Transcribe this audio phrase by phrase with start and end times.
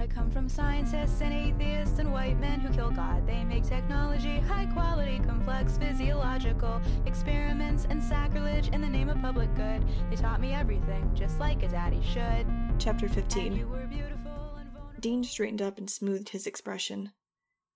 [0.00, 3.26] I come from scientists and atheists and white men who kill God.
[3.26, 9.54] They make technology high quality, complex, physiological experiments and sacrilege in the name of public
[9.54, 9.84] good.
[10.08, 12.46] They taught me everything, just like a daddy should.
[12.78, 15.00] Chapter 15 you were beautiful and vulnerable.
[15.00, 17.12] Dean straightened up and smoothed his expression.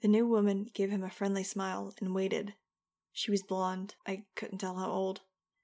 [0.01, 2.55] The new woman gave him a friendly smile and waited.
[3.13, 5.21] She was blonde, I couldn't tell how old.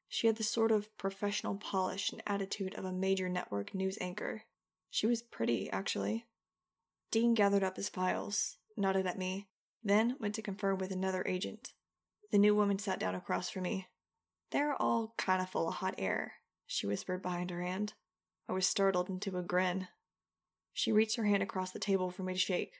[0.09, 4.43] She had the sort of professional polish and attitude of a major network news anchor.
[4.91, 6.27] She was pretty, actually.
[7.11, 9.49] Dean gathered up his files, nodded at me,
[9.83, 11.73] then went to confer with another agent.
[12.31, 13.89] The new woman sat down across from me.
[14.53, 16.35] They're all kind of full of hot air,
[16.67, 17.95] she whispered behind her hand.
[18.49, 19.89] I was startled into a grin.
[20.73, 22.75] She reached her hand across the table for me to shake.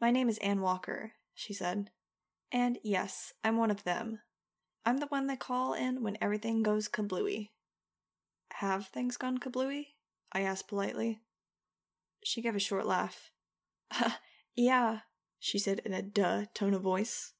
[0.00, 1.90] My name is Anne Walker, she said.
[2.50, 4.20] And yes, I'm one of them.
[4.84, 7.50] I'm the one they call in when everything goes kablooey.
[8.54, 9.86] Have things gone kablooey?
[10.32, 11.20] I asked politely.
[12.22, 13.30] She gave a short laugh.
[14.54, 15.00] yeah,
[15.38, 17.32] she said in a duh tone of voice.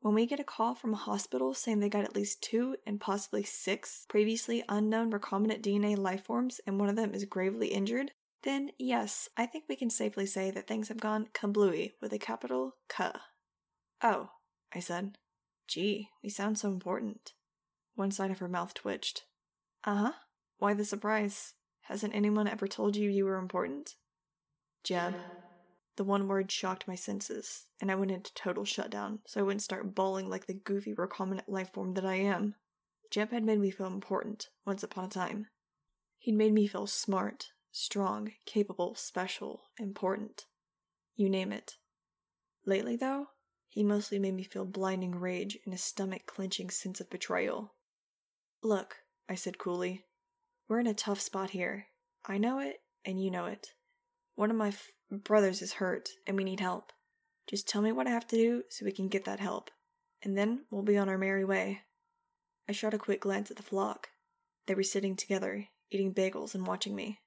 [0.00, 3.00] When we get a call from a hospital saying they got at least two and
[3.00, 8.12] possibly six previously unknown recombinant DNA life forms and one of them is gravely injured,
[8.44, 12.18] then yes, I think we can safely say that things have gone kablooey with a
[12.18, 13.10] capital K.
[14.02, 14.30] Oh,
[14.72, 15.18] I said.
[15.66, 17.32] Gee, we sound so important.
[17.94, 19.24] One side of her mouth twitched.
[19.84, 20.12] Uh huh.
[20.58, 21.54] Why the surprise?
[21.82, 23.96] Hasn't anyone ever told you you were important?
[24.84, 25.14] Jeb.
[25.98, 29.62] The one word shocked my senses, and I went into total shutdown so I wouldn't
[29.62, 32.54] start bawling like the goofy recombinant life form that I am.
[33.10, 35.48] Jeb had made me feel important once upon a time.
[36.18, 40.46] He'd made me feel smart, strong, capable, special, important.
[41.16, 41.78] You name it.
[42.64, 43.30] Lately, though,
[43.66, 47.74] he mostly made me feel blinding rage and a stomach clenching sense of betrayal.
[48.62, 50.04] Look, I said coolly,
[50.68, 51.88] we're in a tough spot here.
[52.24, 53.74] I know it, and you know it.
[54.38, 56.92] One of my f- brothers is hurt, and we need help.
[57.48, 59.70] Just tell me what I have to do so we can get that help,
[60.22, 61.80] and then we'll be on our merry way.
[62.68, 64.10] I shot a quick glance at the flock.
[64.66, 67.18] They were sitting together, eating bagels and watching me.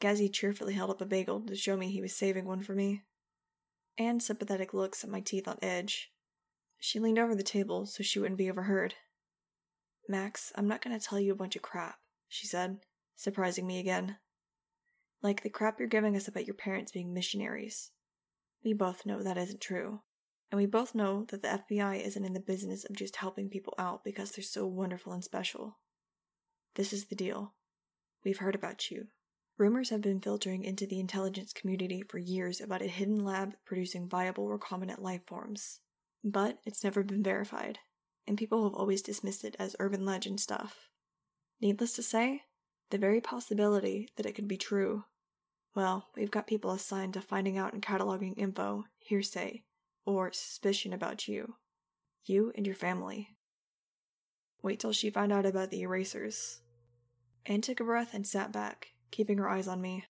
[0.00, 3.02] Gazzy cheerfully held up a bagel to show me he was saving one for me
[3.98, 6.12] and sympathetic looks at my teeth on edge.
[6.78, 8.94] She leaned over the table so she wouldn't be overheard.
[10.08, 11.96] Max, I'm not going to tell you a bunch of crap,
[12.28, 12.78] she said,
[13.16, 14.16] surprising me again.
[15.22, 17.90] Like the crap you're giving us about your parents being missionaries.
[18.64, 20.00] We both know that isn't true.
[20.50, 23.74] And we both know that the FBI isn't in the business of just helping people
[23.78, 25.78] out because they're so wonderful and special.
[26.74, 27.54] This is the deal.
[28.24, 29.08] We've heard about you,
[29.58, 34.08] Rumors have been filtering into the intelligence community for years about a hidden lab producing
[34.08, 35.80] viable recombinant life forms.
[36.22, 37.80] But it's never been verified,
[38.24, 40.88] and people have always dismissed it as urban legend stuff.
[41.60, 42.42] Needless to say,
[42.90, 45.04] the very possibility that it could be true.
[45.74, 49.64] Well, we've got people assigned to finding out and cataloging info, hearsay,
[50.04, 51.56] or suspicion about you.
[52.24, 53.36] You and your family.
[54.62, 56.60] Wait till she found out about the erasers.
[57.46, 60.04] Anne took a breath and sat back, keeping her eyes on me.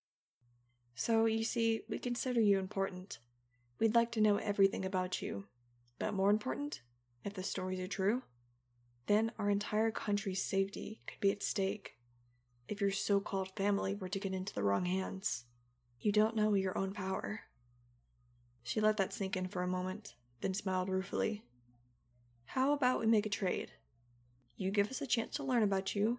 [0.95, 3.19] So, you see, we consider you important.
[3.79, 5.45] We'd like to know everything about you.
[5.99, 6.81] But more important,
[7.25, 8.23] if the stories are true,
[9.07, 11.98] then our entire country's safety could be at stake.
[12.69, 15.47] If your so called family were to get into the wrong hands,
[16.01, 17.41] you don't know your own power.
[18.63, 21.43] She let that sink in for a moment, then smiled ruefully.
[22.45, 23.73] How about we make a trade?
[24.57, 26.19] You give us a chance to learn about you,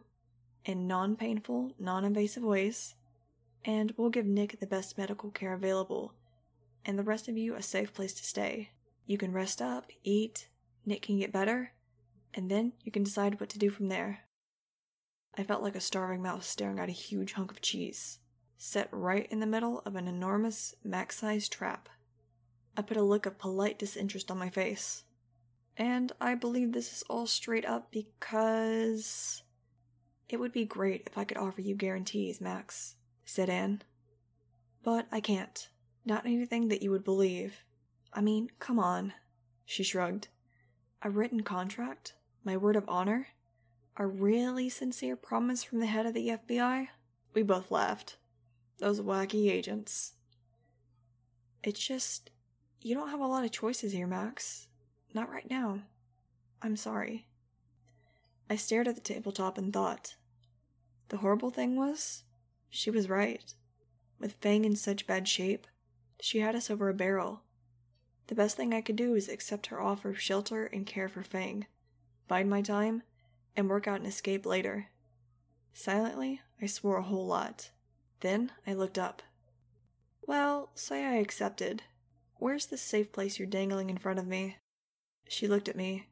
[0.66, 2.96] in non painful, non invasive ways,
[3.64, 6.14] and we'll give Nick the best medical care available,
[6.84, 8.72] and the rest of you a safe place to stay.
[9.06, 10.48] You can rest up, eat,
[10.86, 11.74] Nick can get better,
[12.34, 14.22] and then you can decide what to do from there.
[15.38, 18.19] I felt like a starving mouse staring at a huge hunk of cheese,
[18.57, 21.90] set right in the middle of an enormous, max sized trap.
[22.75, 25.03] I put a look of polite disinterest on my face.
[25.78, 29.44] And I believe this is all straight up because.
[30.28, 33.82] It would be great if I could offer you guarantees, Max, said Anne.
[34.84, 35.70] But I can't.
[36.05, 37.64] Not anything that you would believe.
[38.14, 39.14] I mean, come on.
[39.66, 40.28] She shrugged.
[41.02, 42.14] A written contract?
[42.43, 43.28] My word of honor?
[43.99, 46.87] A really sincere promise from the head of the FBI?
[47.34, 48.16] We both laughed.
[48.78, 50.13] Those wacky agents.
[51.63, 52.31] It's just.
[52.81, 54.69] You don't have a lot of choices here, Max.
[55.13, 55.81] Not right now.
[56.61, 57.28] I'm sorry.
[58.49, 60.16] I stared at the tabletop and thought.
[61.09, 62.23] The horrible thing was,
[62.69, 63.53] she was right.
[64.17, 65.67] With Fang in such bad shape,
[66.22, 67.41] she had us over a barrel.
[68.28, 71.22] The best thing I could do was accept her offer of shelter and care for
[71.22, 71.66] Fang,
[72.29, 73.03] bide my time,
[73.55, 74.87] and work out an escape later.
[75.73, 77.72] Silently, I swore a whole lot.
[78.22, 79.22] Then I looked up.
[80.25, 81.84] Well, say I accepted.
[82.35, 84.57] Where's the safe place you're dangling in front of me?
[85.28, 86.07] She looked at me.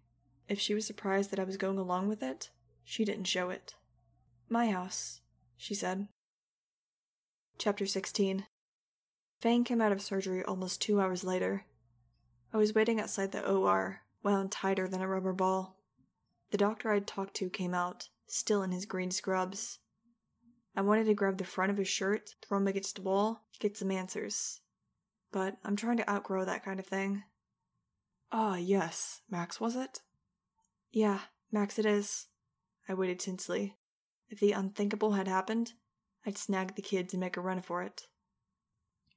[0.47, 2.49] If she was surprised that I was going along with it,
[2.83, 3.75] she didn't show it.
[4.49, 5.21] My house,
[5.57, 6.07] she said.
[7.57, 8.45] Chapter 16
[9.39, 11.65] Fang came out of surgery almost two hours later.
[12.53, 15.76] I was waiting outside the OR, wound tighter than a rubber ball.
[16.51, 19.79] The doctor I'd talked to came out, still in his green scrubs.
[20.75, 23.75] I wanted to grab the front of his shirt, throw him against the wall, get
[23.75, 24.61] some answers.
[25.31, 27.23] But I'm trying to outgrow that kind of thing.
[28.31, 30.01] Ah, yes, Max, was it?
[30.91, 31.19] Yeah,
[31.51, 32.27] Max it is.
[32.87, 33.75] I waited tensely.
[34.29, 35.73] If the unthinkable had happened,
[36.25, 38.03] I'd snag the kids and make a run for it.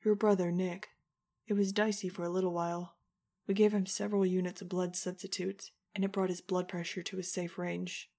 [0.04, 0.88] Your brother, Nick.
[1.46, 2.94] It was dicey for a little while.
[3.46, 7.18] We gave him several units of blood substitute, and it brought his blood pressure to
[7.18, 8.10] a safe range.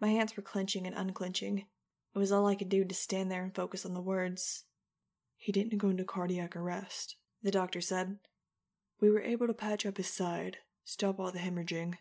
[0.00, 1.66] My hands were clenching and unclenching.
[2.14, 4.64] It was all I could do to stand there and focus on the words.
[5.36, 8.18] He didn't go into cardiac arrest, the doctor said.
[9.00, 11.94] We were able to patch up his side, stop all the hemorrhaging.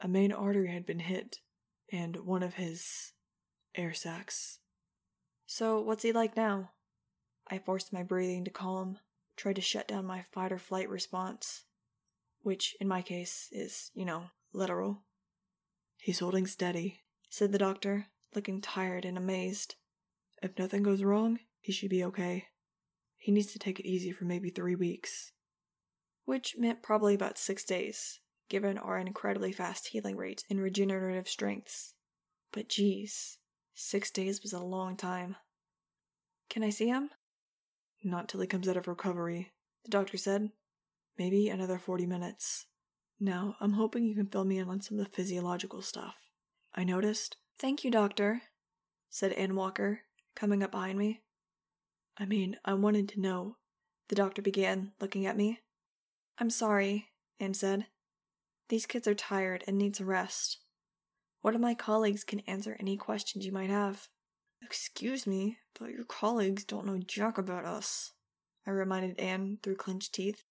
[0.00, 1.40] A main artery had been hit,
[1.92, 3.12] and one of his
[3.74, 4.58] air sacs.
[5.46, 6.70] So, what's he like now?
[7.48, 8.98] I forced my breathing to calm,
[9.36, 11.64] tried to shut down my fight or flight response,
[12.42, 15.02] which in my case is, you know, literal.
[15.98, 17.00] He's holding steady,
[17.30, 19.76] said the doctor, looking tired and amazed.
[20.42, 22.46] If nothing goes wrong, he should be okay.
[23.16, 25.32] He needs to take it easy for maybe three weeks.
[26.24, 31.94] Which meant probably about six days, given our incredibly fast healing rate and regenerative strengths.
[32.52, 33.38] But geez,
[33.74, 35.36] six days was a long time.
[36.50, 37.10] Can I see him?
[38.02, 39.52] Not till he comes out of recovery,
[39.84, 40.50] the doctor said.
[41.18, 42.66] Maybe another 40 minutes.
[43.20, 46.16] Now, I'm hoping you can fill me in on some of the physiological stuff.
[46.74, 47.36] I noticed.
[47.58, 48.42] Thank you, doctor,
[49.10, 50.00] said Anne Walker,
[50.34, 51.22] coming up behind me.
[52.18, 53.56] I mean, I wanted to know.
[54.08, 55.60] The doctor began, looking at me.
[56.38, 57.86] I'm sorry, Anne said.
[58.68, 60.58] These kids are tired and need some rest.
[61.42, 64.08] One of my colleagues can answer any questions you might have.
[64.62, 68.12] Excuse me, but your colleagues don't know jack about us,
[68.66, 70.44] I reminded Anne through clenched teeth.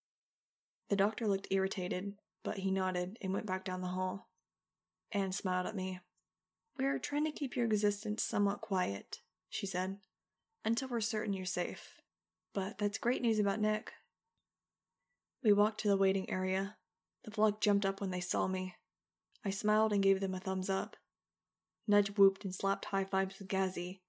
[0.92, 4.28] The doctor looked irritated, but he nodded and went back down the hall.
[5.14, 6.02] Anne smiled at me.
[6.78, 10.00] We're trying to keep your existence somewhat quiet, she said,
[10.66, 12.02] until we're certain you're safe.
[12.54, 13.94] But that's great news about Nick.
[15.42, 16.76] We walked to the waiting area.
[17.24, 18.76] The flock jumped up when they saw me.
[19.46, 20.98] I smiled and gave them a thumbs up.
[21.88, 24.02] Nudge whooped and slapped high fives with Gazzy,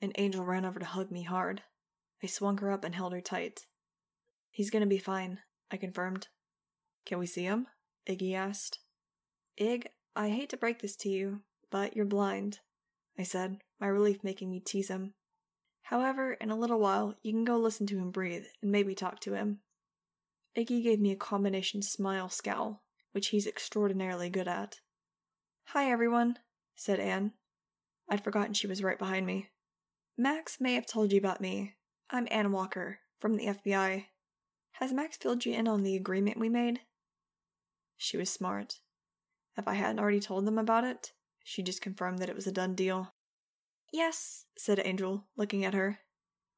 [0.00, 1.62] and Angel ran over to hug me hard.
[2.22, 3.66] I swung her up and held her tight.
[4.52, 6.28] He's gonna be fine, I confirmed.
[7.04, 7.66] Can we see him?
[8.08, 8.78] Iggy asked.
[9.56, 12.60] Ig, I hate to break this to you, but you're blind,
[13.18, 15.14] I said, my relief making me tease him.
[15.82, 19.20] However, in a little while, you can go listen to him breathe and maybe talk
[19.20, 19.60] to him.
[20.56, 22.82] Iggy gave me a combination smile scowl,
[23.12, 24.80] which he's extraordinarily good at.
[25.68, 26.38] Hi, everyone,
[26.74, 27.32] said Anne.
[28.08, 29.48] I'd forgotten she was right behind me.
[30.16, 31.74] Max may have told you about me.
[32.10, 34.06] I'm Anne Walker, from the FBI.
[34.78, 36.82] Has Max filled you in on the agreement we made?
[37.96, 38.78] She was smart.
[39.56, 41.10] If I hadn't already told them about it,
[41.42, 43.12] she just confirmed that it was a done deal.
[43.92, 45.98] Yes, said Angel, looking at her.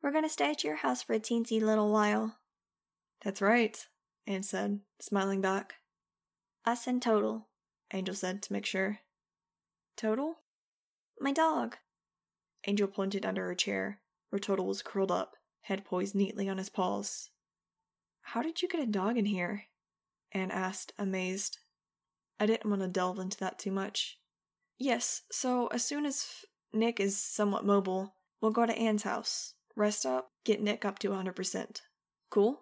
[0.03, 2.37] We're going to stay at your house for a teensy little while.
[3.25, 3.87] That's right,
[4.27, 5.77] Anne said, smiling back.
[6.67, 7.49] Us and Total,
[7.91, 8.99] Angel said to make sure.
[9.97, 10.41] Total?
[11.19, 11.77] My dog.
[12.67, 16.69] Angel pointed under her chair, where Total was curled up, head poised neatly on his
[16.69, 17.31] paws.
[18.35, 19.65] How did you get a dog in here?
[20.31, 21.59] Anne asked, amazed.
[22.39, 24.21] I didn't want to delve into that too much.
[24.79, 30.07] Yes, so as soon as Nick is somewhat mobile, we'll go to Anne's house, rest
[30.07, 31.81] up, get Nick up to 100%.
[32.31, 32.61] Cool?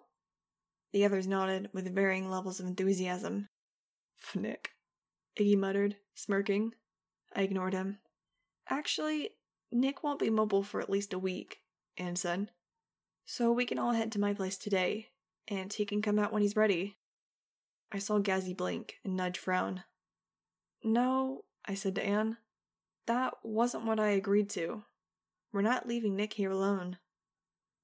[0.91, 3.49] The others nodded with varying levels of enthusiasm.
[4.33, 4.71] Nick,
[5.39, 6.71] Iggy muttered, smirking.
[7.35, 7.99] I ignored him.
[8.71, 9.35] Actually,
[9.71, 11.59] Nick won't be mobile for at least a week,
[11.95, 12.49] Anne said.
[13.27, 15.09] So we can all head to my place today,
[15.49, 16.97] and he can come out when he's ready.
[17.91, 19.83] I saw Gazzy blink and Nudge frown.
[20.83, 22.37] No, I said to Anne.
[23.07, 24.83] That wasn't what I agreed to.
[25.51, 26.99] We're not leaving Nick here alone.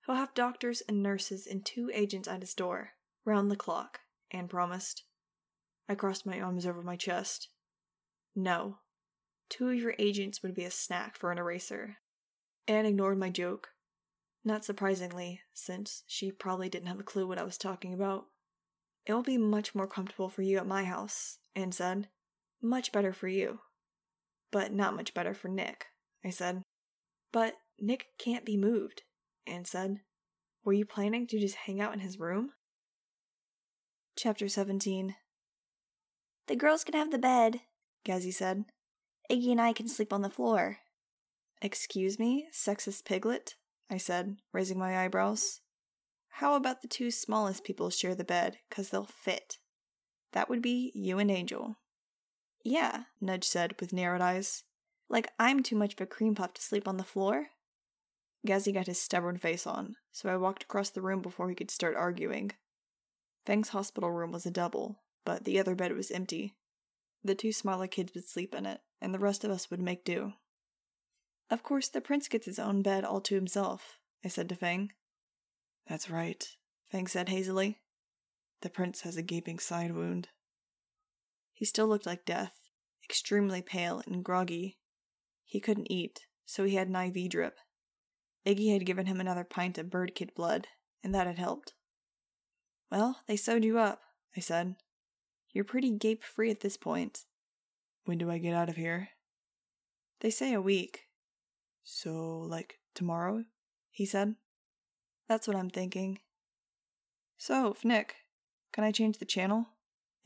[0.06, 2.92] He'll have doctors and nurses and two agents at his door,
[3.26, 5.04] round the clock, Anne promised.
[5.90, 7.50] I crossed my arms over my chest.
[8.36, 8.80] No.
[9.50, 11.98] Two of your agents would be a snack for an eraser.
[12.68, 13.70] Anne ignored my joke.
[14.48, 18.28] Not surprisingly, since she probably didn't have a clue what I was talking about.
[19.08, 22.10] It will be much more comfortable for you at my house, Anne said.
[22.62, 23.62] Much better for you.
[24.52, 25.88] But not much better for Nick,
[26.24, 26.62] I said.
[27.32, 29.02] But Nick can't be moved,
[29.48, 30.02] Anne said.
[30.64, 32.52] Were you planning to just hang out in his room?
[34.16, 35.16] Chapter 17
[36.48, 37.62] The girls can have the bed,
[38.06, 38.66] Gazzy said.
[39.30, 40.78] Iggy and I can sleep on the floor.
[41.64, 43.56] Excuse me, sexist piglet?
[43.90, 45.62] I said, raising my eyebrows.
[46.30, 49.60] How about the two smallest people share the bed, 'cause they'll fit?
[50.32, 51.78] That would be you and Angel.
[52.64, 54.64] Yeah, Nudge said with narrowed eyes.
[55.08, 57.52] Like I'm too much of a cream puff to sleep on the floor?
[58.46, 61.72] Gazzy got his stubborn face on, so I walked across the room before he could
[61.72, 62.52] start arguing.
[63.46, 66.56] Fang's hospital room was a double, but the other bed was empty.
[67.24, 70.04] The two smaller kids would sleep in it, and the rest of us would make
[70.04, 70.34] do.
[71.50, 74.92] Of course, the prince gets his own bed all to himself, I said to Fang.
[75.88, 76.44] That's right,
[76.92, 77.82] Fang said hazily.
[78.62, 80.30] The prince has a gaping side wound.
[81.54, 82.54] He still looked like death,
[83.04, 84.78] extremely pale and groggy.
[85.46, 87.60] He couldn't eat, so he had an IV drip.
[88.46, 90.68] Iggy had given him another pint of bird kid blood,
[91.04, 91.74] and that had helped.
[92.92, 94.02] Well, they sewed you up,
[94.36, 94.76] I said.
[95.52, 97.26] You're pretty gape free at this point.
[98.06, 99.10] When do I get out of here?
[100.20, 101.04] They say a week.
[101.86, 103.46] So, like, tomorrow?
[103.92, 104.36] He said.
[105.30, 106.20] That's what I'm thinking.
[107.38, 108.16] So, Fnick,
[108.74, 109.68] can I change the channel?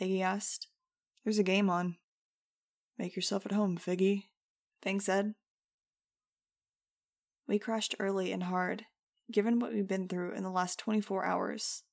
[0.01, 0.67] Iggy asked.
[1.23, 1.97] There's a game on.
[2.97, 4.23] Make yourself at home, Figgy,
[4.81, 5.35] Fang said.
[7.47, 8.85] We crashed early and hard,
[9.31, 11.83] given what we'd been through in the last 24 hours.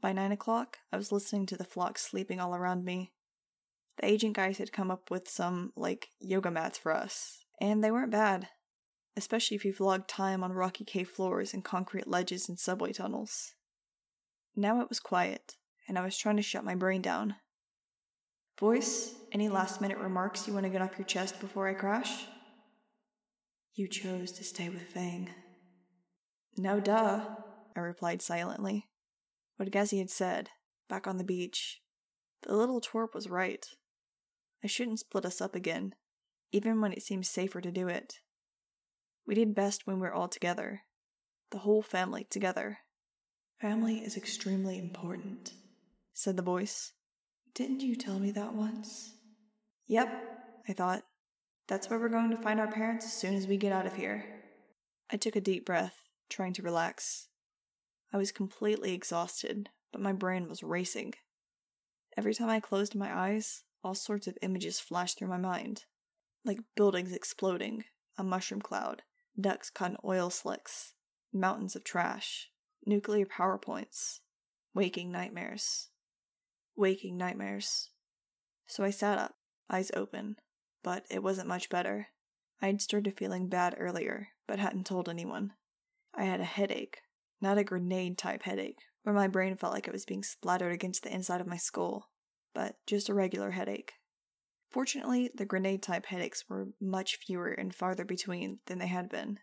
[0.00, 3.12] By nine o'clock, I was listening to the flock sleeping all around me.
[3.98, 7.90] The agent guys had come up with some, like, yoga mats for us, and they
[7.90, 8.48] weren't bad,
[9.16, 13.54] especially if you've logged time on rocky cave floors and concrete ledges and subway tunnels.
[14.54, 15.56] Now it was quiet,
[15.88, 17.36] and I was trying to shut my brain down.
[18.58, 22.26] Voice, any last minute remarks you want to get off your chest before I crash?
[23.74, 25.30] You chose to stay with Fang.
[26.56, 27.20] No duh,
[27.76, 28.86] I replied silently.
[29.56, 30.50] What Gazzy had said,
[30.88, 31.82] back on the beach.
[32.42, 33.66] The little twerp was right.
[34.64, 35.94] I shouldn't split us up again,
[36.52, 38.20] even when it seems safer to do it.
[39.26, 40.82] We did best when we're all together.
[41.50, 42.78] The whole family together.
[43.60, 45.52] Family is extremely important,
[46.12, 46.92] said the voice.
[47.54, 49.14] Didn't you tell me that once?
[49.86, 50.08] Yep,
[50.68, 51.02] I thought.
[51.68, 53.94] That's where we're going to find our parents as soon as we get out of
[53.94, 54.24] here.
[55.10, 55.96] I took a deep breath,
[56.28, 57.28] trying to relax.
[58.12, 61.14] I was completely exhausted, but my brain was racing.
[62.16, 65.84] Every time I closed my eyes, all sorts of images flashed through my mind
[66.46, 67.84] like buildings exploding,
[68.16, 69.02] a mushroom cloud,
[69.40, 70.94] ducks caught in oil slicks,
[71.32, 72.50] mountains of trash,
[72.84, 74.20] nuclear power points,
[74.74, 75.88] waking nightmares.
[76.76, 77.90] Waking nightmares.
[78.66, 79.36] So I sat up,
[79.70, 80.36] eyes open,
[80.82, 82.08] but it wasn't much better.
[82.60, 85.52] I'd started feeling bad earlier, but hadn't told anyone.
[86.14, 87.02] I had a headache,
[87.40, 91.02] not a grenade type headache, where my brain felt like it was being splattered against
[91.02, 92.10] the inside of my skull,
[92.54, 93.94] but just a regular headache.
[94.68, 99.38] Fortunately, the grenade type headaches were much fewer and farther between than they had been.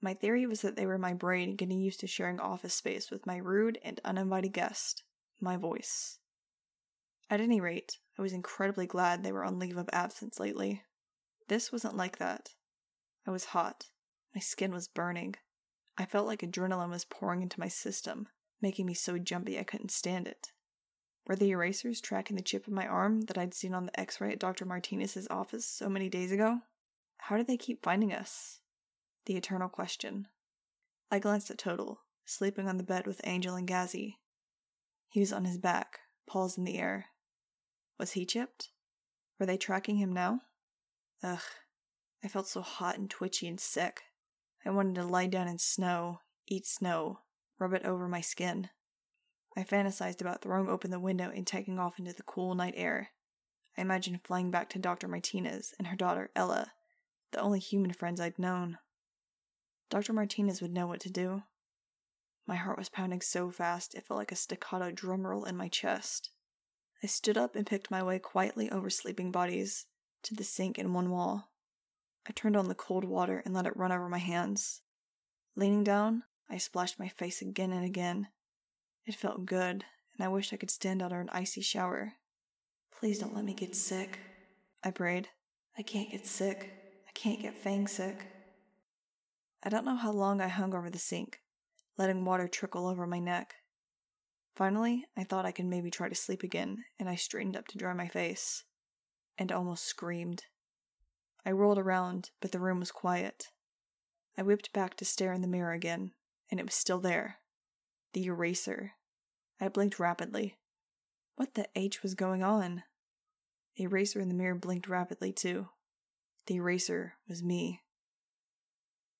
[0.00, 3.26] My theory was that they were my brain getting used to sharing office space with
[3.26, 5.04] my rude and uninvited guest,
[5.40, 6.18] my voice.
[7.30, 10.82] At any rate, I was incredibly glad they were on leave of absence lately.
[11.48, 12.50] This wasn't like that.
[13.26, 13.90] I was hot.
[14.34, 15.36] My skin was burning.
[15.96, 18.28] I felt like adrenaline was pouring into my system,
[18.60, 20.52] making me so jumpy I couldn't stand it.
[21.26, 24.20] Were the erasers tracking the chip in my arm that I'd seen on the x
[24.20, 24.64] ray at Dr.
[24.64, 26.60] Martinez's office so many days ago?
[27.18, 28.60] How did they keep finding us?
[29.26, 30.26] The eternal question.
[31.10, 34.16] I glanced at Total, sleeping on the bed with Angel and Gazzy.
[35.08, 37.06] He was on his back, paws in the air.
[37.98, 38.70] Was he chipped?
[39.38, 40.40] Were they tracking him now?
[41.22, 41.42] Ugh.
[42.24, 44.02] I felt so hot and twitchy and sick.
[44.64, 47.20] I wanted to lie down in snow, eat snow,
[47.58, 48.70] rub it over my skin.
[49.56, 53.10] I fantasized about throwing open the window and taking off into the cool night air.
[53.76, 55.08] I imagined flying back to Dr.
[55.08, 56.72] Martinez and her daughter, Ella,
[57.32, 58.78] the only human friends I'd known.
[59.90, 60.12] Dr.
[60.12, 61.42] Martinez would know what to do.
[62.46, 65.68] My heart was pounding so fast it felt like a staccato drum roll in my
[65.68, 66.30] chest.
[67.02, 69.86] I stood up and picked my way quietly over sleeping bodies
[70.22, 71.50] to the sink in one wall.
[72.26, 74.82] I turned on the cold water and let it run over my hands.
[75.56, 78.28] Leaning down, I splashed my face again and again.
[79.04, 82.14] It felt good, and I wished I could stand under an icy shower.
[82.96, 84.18] Please don't let me get sick,
[84.84, 85.28] I prayed.
[85.76, 86.70] I can't get sick.
[87.08, 88.26] I can't get Fang sick.
[89.62, 91.40] I don't know how long I hung over the sink,
[91.98, 93.54] letting water trickle over my neck.
[94.54, 97.78] Finally, I thought I could maybe try to sleep again, and I straightened up to
[97.78, 98.64] dry my face,
[99.36, 100.44] and almost screamed.
[101.44, 103.48] I rolled around, but the room was quiet.
[104.36, 106.12] I whipped back to stare in the mirror again,
[106.50, 107.38] and it was still there
[108.12, 108.92] The eraser.
[109.60, 110.58] I blinked rapidly.
[111.36, 112.82] What the H was going on?
[113.76, 115.68] The eraser in the mirror blinked rapidly, too.
[116.46, 117.80] The eraser was me.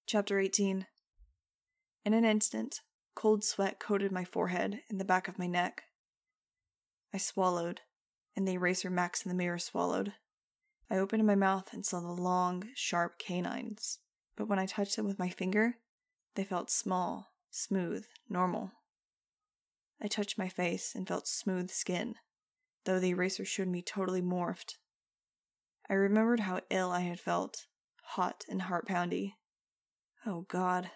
[0.06, 0.86] Chapter 18
[2.04, 2.80] In an instant,
[3.14, 5.84] cold sweat coated my forehead and the back of my neck.
[7.14, 7.80] I swallowed,
[8.36, 10.14] and the eraser Max in the mirror swallowed.
[10.90, 14.00] I opened my mouth and saw the long, sharp canines,
[14.36, 15.76] but when I touched them with my finger,
[16.34, 18.72] they felt small, smooth, normal.
[20.02, 22.16] I touched my face and felt smooth skin,
[22.84, 24.78] though the eraser showed me totally morphed.
[25.88, 27.66] I remembered how ill I had felt,
[28.02, 29.34] hot and heart poundy.
[30.26, 30.90] Oh God,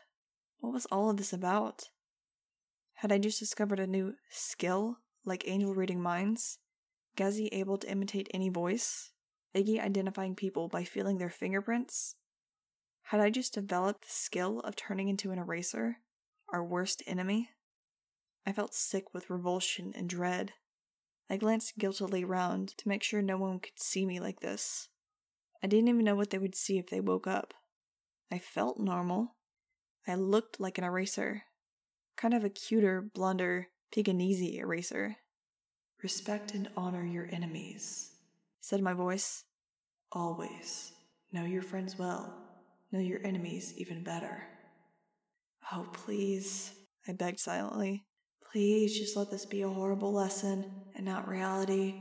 [0.58, 1.90] what was all of this about?
[2.94, 6.58] Had I just discovered a new skill, like angel reading minds?
[7.16, 9.12] Gazzy able to imitate any voice?
[9.54, 12.16] Iggy identifying people by feeling their fingerprints?
[13.04, 15.98] Had I just developed the skill of turning into an eraser,
[16.52, 17.50] our worst enemy?
[18.46, 20.52] I felt sick with revulsion and dread.
[21.28, 24.88] I glanced guiltily round to make sure no one could see me like this.
[25.62, 27.52] I didn't even know what they would see if they woke up.
[28.30, 29.34] I felt normal.
[30.06, 31.42] I looked like an eraser.
[32.16, 35.16] Kind of a cuter, blonder, Pekingese eraser.
[36.02, 38.12] Respect and honor your enemies,
[38.60, 39.44] said my voice.
[40.12, 40.92] Always.
[41.32, 42.32] Know your friends well.
[42.92, 44.42] Know your enemies even better.
[45.72, 46.72] Oh, please,
[47.08, 48.04] I begged silently.
[48.56, 51.94] Please just let this be a horrible lesson and not reality.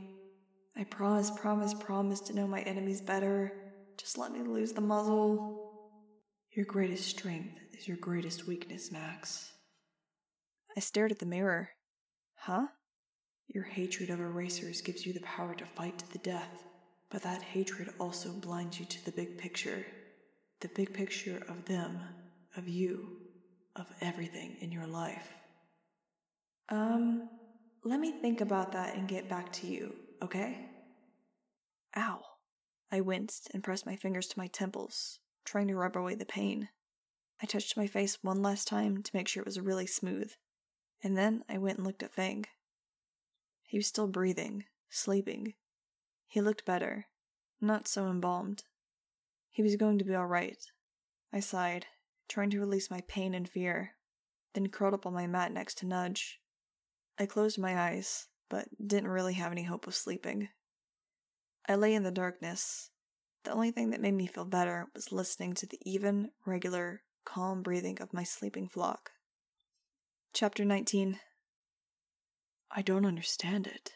[0.74, 3.52] I promise, promise, promise to know my enemies better.
[3.98, 5.90] Just let me lose the muzzle.
[6.52, 9.52] Your greatest strength is your greatest weakness, Max.
[10.74, 11.68] I stared at the mirror.
[12.36, 12.68] Huh?
[13.48, 16.64] Your hatred of erasers gives you the power to fight to the death,
[17.10, 19.84] but that hatred also blinds you to the big picture.
[20.62, 22.00] The big picture of them,
[22.56, 23.18] of you,
[23.76, 25.28] of everything in your life.
[26.68, 27.28] Um,
[27.84, 30.68] let me think about that and get back to you, okay?
[31.96, 32.20] Ow.
[32.90, 36.68] I winced and pressed my fingers to my temples, trying to rub away the pain.
[37.42, 40.32] I touched my face one last time to make sure it was really smooth,
[41.02, 42.46] and then I went and looked at Fang.
[43.64, 45.54] He was still breathing, sleeping.
[46.26, 47.06] He looked better,
[47.60, 48.64] not so embalmed.
[49.50, 50.58] He was going to be all right.
[51.32, 51.86] I sighed,
[52.28, 53.92] trying to release my pain and fear,
[54.54, 56.40] then curled up on my mat next to Nudge.
[57.18, 60.48] I closed my eyes, but didn't really have any hope of sleeping.
[61.68, 62.90] I lay in the darkness.
[63.44, 67.62] The only thing that made me feel better was listening to the even, regular, calm
[67.62, 69.10] breathing of my sleeping flock.
[70.32, 71.18] Chapter 19
[72.70, 73.92] I don't understand it,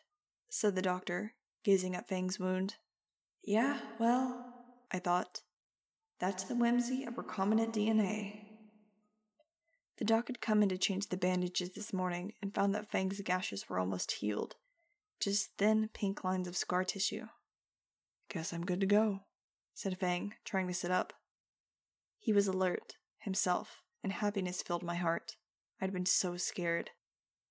[0.48, 2.76] said the doctor, gazing at Fang's wound.
[3.42, 4.54] Yeah, well,
[4.90, 5.42] I thought.
[6.18, 8.49] That's the whimsy of recombinant DNA.
[10.00, 13.20] The doc had come in to change the bandages this morning and found that Fang's
[13.20, 14.56] gashes were almost healed,
[15.20, 17.26] just thin pink lines of scar tissue.
[18.30, 19.20] Guess I'm good to go,
[19.74, 21.12] said Fang, trying to sit up.
[22.18, 25.36] He was alert, himself, and happiness filled my heart.
[25.82, 26.92] I'd been so scared.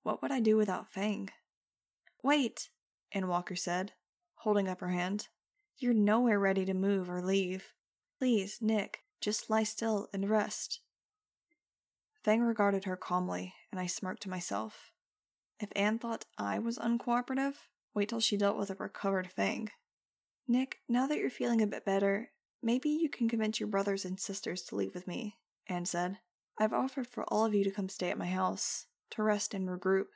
[0.01, 1.29] What would I do without Fang?
[2.23, 2.69] Wait,
[3.11, 3.93] Anne Walker said,
[4.37, 5.27] holding up her hand.
[5.77, 7.73] You're nowhere ready to move or leave.
[8.17, 10.79] Please, Nick, just lie still and rest.
[12.29, 14.91] Fang regarded her calmly, and I smirked to myself.
[15.59, 17.55] If Anne thought I was uncooperative,
[17.95, 19.71] wait till she dealt with a recovered Fang.
[20.47, 22.29] Nick, now that you're feeling a bit better,
[22.61, 26.19] maybe you can convince your brothers and sisters to leave with me, Anne said.
[26.59, 29.67] I've offered for all of you to come stay at my house, to rest and
[29.67, 30.09] regroup.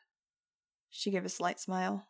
[0.91, 2.10] She gave a slight smile.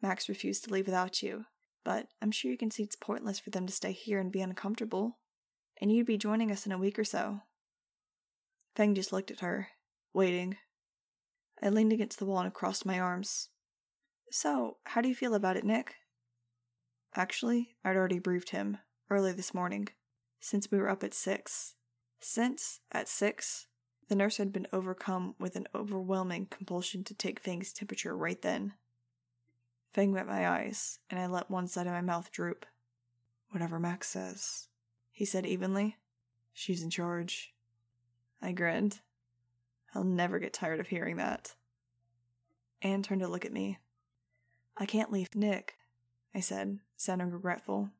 [0.00, 1.46] Max refused to leave without you,
[1.84, 4.40] but I'm sure you can see it's pointless for them to stay here and be
[4.40, 5.18] uncomfortable.
[5.80, 7.40] And you'd be joining us in a week or so.
[8.78, 9.70] Fang just looked at her,
[10.14, 10.56] waiting.
[11.60, 13.48] I leaned against the wall and crossed my arms.
[14.30, 15.96] So, how do you feel about it, Nick?
[17.16, 18.78] Actually, I'd already briefed him,
[19.10, 19.88] early this morning,
[20.38, 21.74] since we were up at six.
[22.20, 23.66] Since, at six,
[24.06, 28.74] the nurse had been overcome with an overwhelming compulsion to take Fang's temperature right then.
[29.92, 32.64] Fang met my eyes, and I let one side of my mouth droop.
[33.50, 34.68] Whatever Max says,
[35.10, 35.96] he said evenly.
[36.52, 37.54] She's in charge.
[38.40, 39.00] I grinned.
[39.94, 41.54] I'll never get tired of hearing that.
[42.82, 43.78] Anne turned to look at me.
[44.76, 45.74] I can't leave Nick,
[46.34, 47.90] I said, sounding regretful.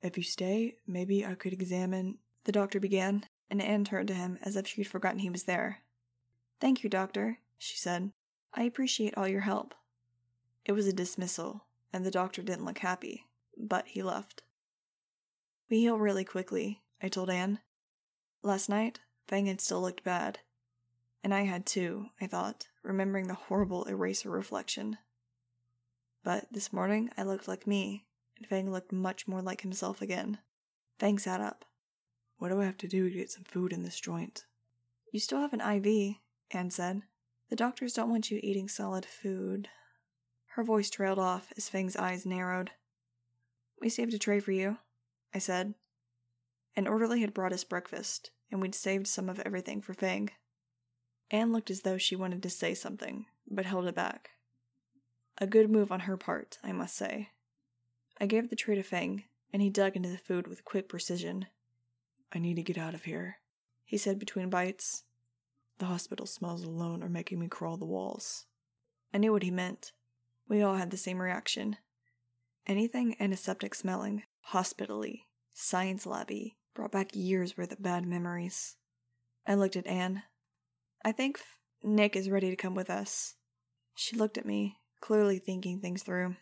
[0.00, 2.18] If you stay, maybe I could examine.
[2.44, 5.82] The doctor began, and Anne turned to him as if she'd forgotten he was there.
[6.60, 8.12] Thank you, doctor, she said.
[8.54, 9.74] I appreciate all your help.
[10.64, 14.42] It was a dismissal, and the doctor didn't look happy, but he left.
[15.68, 17.58] We heal really quickly, I told Anne.
[18.42, 20.40] Last night, Fang had still looked bad.
[21.24, 24.98] And I had too, I thought, remembering the horrible eraser reflection.
[26.24, 28.06] But this morning I looked like me,
[28.36, 30.38] and Fang looked much more like himself again.
[30.98, 31.64] Fang sat up.
[32.38, 34.44] What do I have to do to get some food in this joint?
[35.12, 36.16] You still have an IV,
[36.50, 37.02] Anne said.
[37.50, 39.68] The doctors don't want you eating solid food.
[40.46, 42.72] Her voice trailed off as Fang's eyes narrowed.
[43.80, 44.78] We saved a tray for you,
[45.34, 45.74] I said.
[46.76, 50.30] An orderly had brought us breakfast, and we'd saved some of everything for Fang.
[51.30, 54.30] Anne looked as though she wanted to say something, but held it back.
[55.38, 57.30] A good move on her part, I must say.
[58.20, 61.46] I gave the tray to Fang, and he dug into the food with quick precision.
[62.32, 63.38] I need to get out of here,
[63.84, 65.04] he said between bites.
[65.78, 68.44] The hospital smells alone are making me crawl the walls.
[69.12, 69.92] I knew what he meant.
[70.48, 71.76] We all had the same reaction.
[72.66, 78.76] Anything antiseptic smelling, hospitally, science labby, brought back years worth of bad memories.
[79.46, 80.22] I looked at Anne.
[81.04, 81.40] I think
[81.82, 83.34] Nick is ready to come with us.
[83.94, 86.36] She looked at me, clearly thinking things through.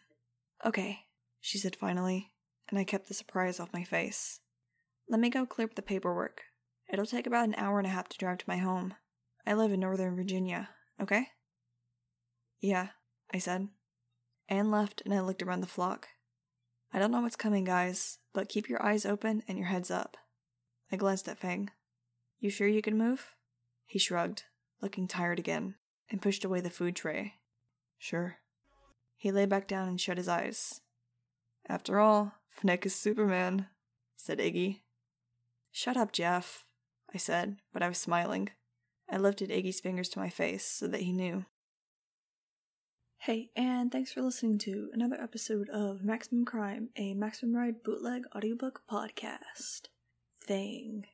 [0.64, 1.00] Okay,
[1.40, 2.32] she said finally,
[2.68, 4.40] and I kept the surprise off my face.
[5.08, 6.42] Let me go clear up the paperwork.
[6.92, 8.94] It'll take about an hour and a half to drive to my home.
[9.46, 10.68] I live in Northern Virginia,
[11.00, 11.28] okay?
[12.60, 12.88] Yeah,
[13.32, 13.68] I said.
[14.48, 16.08] Anne left, and I looked around the flock.
[16.92, 20.16] I don't know what's coming, guys, but keep your eyes open and your heads up.
[20.90, 21.70] I glanced at Fang.
[22.40, 23.35] You sure you can move?
[23.87, 24.44] He shrugged,
[24.83, 25.76] looking tired again,
[26.11, 27.35] and pushed away the food tray.
[27.98, 28.38] Sure.
[29.16, 30.81] He lay back down and shut his eyes.
[31.68, 33.66] After all, Fnick is Superman,
[34.16, 34.81] said Iggy.
[35.70, 36.64] Shut up, Jeff,
[37.14, 38.50] I said, but I was smiling.
[39.09, 41.44] I lifted Iggy's fingers to my face so that he knew.
[43.24, 48.22] Hey, and thanks for listening to another episode of Maximum Crime, a Maximum Ride bootleg
[48.35, 49.88] audiobook podcast
[50.42, 51.04] thing.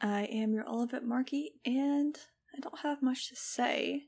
[0.00, 2.16] I am your Olivet Markey, and
[2.56, 4.04] I don't have much to say.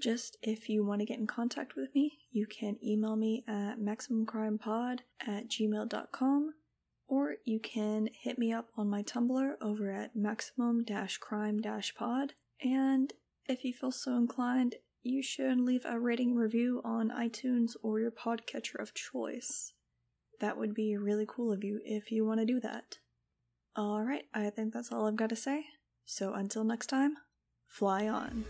[0.00, 3.80] Just if you want to get in contact with me, you can email me at
[3.80, 6.54] maximumcrimepod at gmail.com
[7.08, 10.84] or you can hit me up on my Tumblr over at maximum
[11.18, 11.62] crime
[11.98, 12.34] pod.
[12.62, 13.12] And
[13.48, 18.10] if you feel so inclined, you should leave a rating review on iTunes or your
[18.10, 19.72] podcatcher of choice.
[20.40, 22.96] That would be really cool of you if you want to do that.
[23.78, 25.66] Alright, I think that's all I've got to say.
[26.06, 27.16] So until next time,
[27.66, 28.44] fly on.